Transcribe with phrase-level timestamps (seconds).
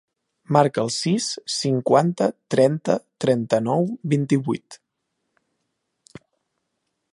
[0.55, 4.81] Marca el sis, cinquanta, trenta, trenta-nou, vint-i-vuit.